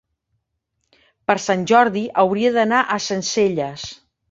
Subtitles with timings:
[1.27, 3.89] Per Sant Jordi hauria d'anar a Sencelles.